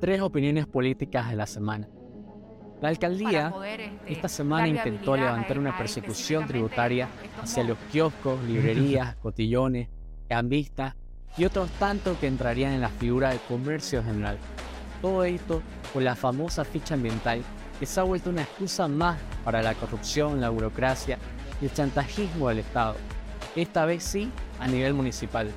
[0.00, 1.88] tres opiniones políticas de la semana.
[2.80, 7.08] La alcaldía este, esta semana intentó levantar una persecución tributaria
[7.42, 9.88] hacia los kioscos, librerías, cotillones,
[10.28, 10.94] cambistas
[11.36, 14.38] y otros tantos que entrarían en la figura del comercio general.
[15.02, 17.42] Todo esto con la famosa ficha ambiental
[17.80, 21.18] que se ha vuelto una excusa más para la corrupción, la burocracia
[21.60, 22.94] y el chantajismo del Estado.
[23.56, 24.30] Esta vez sí
[24.60, 25.50] a nivel municipal,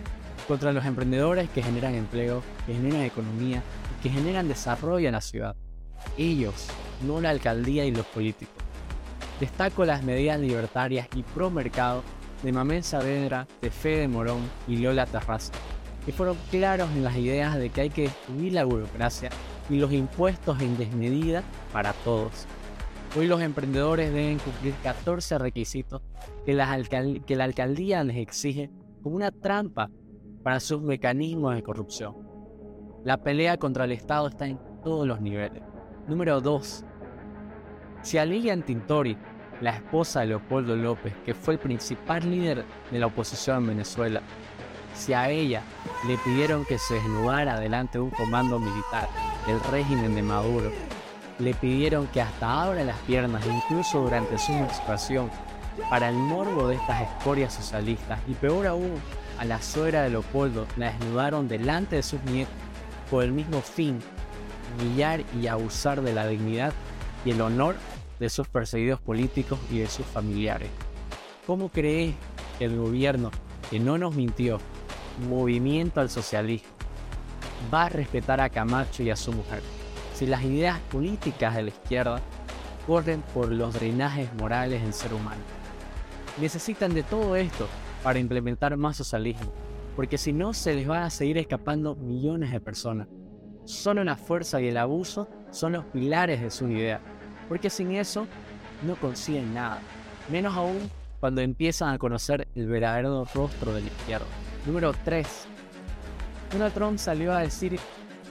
[0.47, 3.61] contra los emprendedores que generan empleo, que generan economía
[4.01, 5.55] que generan desarrollo en la ciudad.
[6.17, 6.67] Ellos,
[7.05, 8.55] no la alcaldía y los políticos.
[9.39, 12.03] Destaco las medidas libertarias y pro mercado
[12.43, 15.53] de Mamén Saavedra, de Fede Morón y Lola Terraza,
[16.05, 19.29] que fueron claros en las ideas de que hay que destruir la burocracia
[19.69, 22.45] y los impuestos en desmedida para todos.
[23.17, 26.01] Hoy los emprendedores deben cumplir 14 requisitos
[26.45, 28.69] que, que la alcaldía les exige
[29.03, 29.89] como una trampa
[30.43, 32.30] para sus mecanismos de corrupción.
[33.03, 35.63] La pelea contra el Estado está en todos los niveles.
[36.07, 36.85] Número 2.
[38.03, 39.17] Si a Lilian Tintori,
[39.59, 44.21] la esposa de Leopoldo López, que fue el principal líder de la oposición en Venezuela,
[44.93, 45.63] si a ella
[46.07, 49.07] le pidieron que se desnudara delante de un comando militar
[49.47, 50.69] del régimen de Maduro,
[51.39, 55.31] le pidieron que hasta abra las piernas, incluso durante su menstruación,
[55.89, 58.93] para el morbo de estas escorias socialistas, y peor aún,
[59.39, 62.53] a la suegra de Leopoldo la desnudaron delante de sus nietos
[63.11, 63.99] por el mismo fin,
[64.79, 66.73] humillar y abusar de la dignidad
[67.25, 67.75] y el honor
[68.19, 70.69] de sus perseguidos políticos y de sus familiares.
[71.45, 72.15] ¿Cómo cree
[72.57, 73.29] que el gobierno,
[73.69, 74.59] que no nos mintió,
[75.29, 76.69] movimiento al socialismo,
[77.71, 79.61] va a respetar a Camacho y a su mujer?
[80.15, 82.21] Si las ideas políticas de la izquierda
[82.87, 85.41] corren por los drenajes morales del ser humano.
[86.39, 87.67] Necesitan de todo esto
[88.03, 89.51] para implementar más socialismo,
[89.95, 93.07] porque si no se les van a seguir escapando millones de personas.
[93.65, 96.99] Solo la fuerza y el abuso son los pilares de su idea,
[97.47, 98.27] porque sin eso
[98.85, 99.79] no consiguen nada,
[100.29, 104.25] menos aún cuando empiezan a conocer el verdadero rostro de la izquierda.
[104.65, 105.27] Número 3.
[106.51, 107.79] Donald Trump salió a decir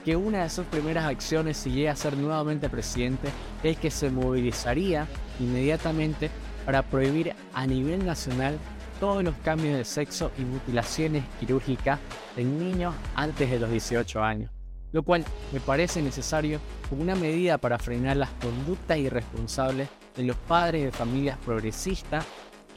[0.03, 3.29] que una de sus primeras acciones si llega a ser nuevamente presidente
[3.63, 5.07] es que se movilizaría
[5.39, 6.29] inmediatamente
[6.65, 8.57] para prohibir a nivel nacional
[9.01, 11.99] todos los cambios de sexo y mutilaciones quirúrgicas
[12.37, 14.51] en niños antes de los 18 años,
[14.91, 20.35] lo cual me parece necesario como una medida para frenar las conductas irresponsables de los
[20.35, 22.23] padres de familias progresistas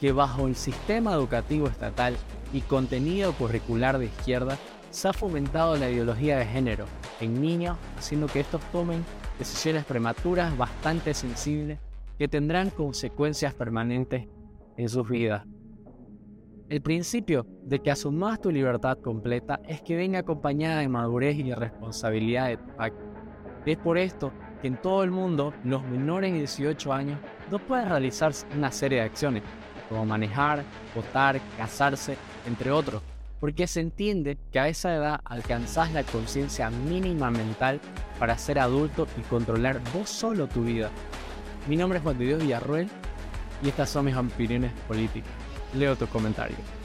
[0.01, 2.17] que bajo el sistema educativo estatal
[2.51, 4.57] y contenido curricular de izquierda
[4.89, 6.85] se ha fomentado la ideología de género
[7.21, 9.05] en niños, haciendo que estos tomen
[9.37, 11.77] decisiones prematuras bastante sensibles
[12.17, 14.27] que tendrán consecuencias permanentes
[14.75, 15.45] en sus vidas.
[16.67, 21.53] El principio de que asumas tu libertad completa es que venga acompañada de madurez y
[21.53, 22.65] responsabilidad de tu.
[23.67, 27.19] Es por esto que en todo el mundo los menores de 18 años
[27.51, 29.43] no pueden realizar una serie de acciones,
[29.89, 30.63] como manejar,
[30.95, 32.17] votar, casarse,
[32.47, 33.03] entre otros,
[33.39, 37.79] porque se entiende que a esa edad alcanzás la conciencia mínima mental
[38.17, 40.89] para ser adulto y controlar vos solo tu vida.
[41.67, 42.87] Mi nombre es Juan de Dios Villarruel
[43.61, 45.44] y estas son mis opiniones políticas.
[45.73, 46.84] Leo tu comentario.